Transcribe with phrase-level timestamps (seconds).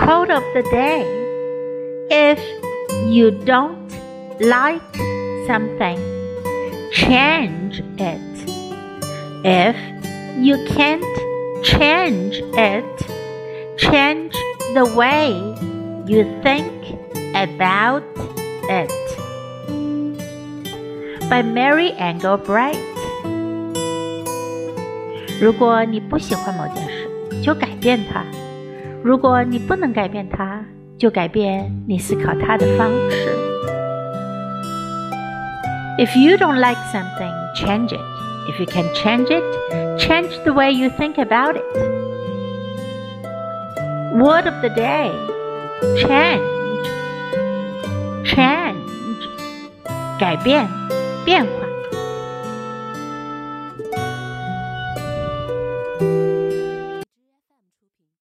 [0.00, 1.04] Quote of the day
[2.10, 2.38] If
[3.06, 3.90] you don't
[4.40, 4.96] like
[5.46, 5.98] something,
[6.92, 8.20] change it.
[9.44, 9.76] If
[10.38, 11.04] you can't
[11.64, 12.84] change it,
[13.76, 14.34] change
[14.74, 15.32] the way
[16.06, 16.70] you think
[17.34, 18.02] about
[18.68, 18.92] it.
[21.28, 22.78] By Mary Engelbreit.
[25.40, 28.22] 如果你不喜欢某件事，就改变它；
[29.02, 30.60] 如果你不能改变它，
[30.98, 33.28] 就改变你思考它的方式。
[35.98, 38.00] If you don't like something, change it.
[38.48, 39.42] If you can change it,
[39.98, 41.64] change the way you think about it.
[44.14, 45.10] Word of the day
[45.96, 46.40] change.
[48.24, 48.76] Change.
[50.18, 50.66] 改变，
[51.24, 51.59] 变化。